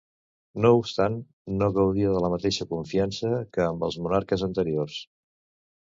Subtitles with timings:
[0.65, 1.17] No obstant,
[1.59, 5.03] no gaudia de la mateixa confiança que amb els monarques anteriors.